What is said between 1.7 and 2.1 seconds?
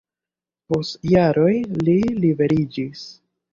li